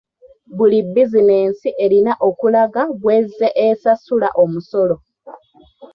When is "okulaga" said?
2.27-2.81